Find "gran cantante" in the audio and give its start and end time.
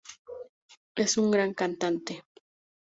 1.29-2.23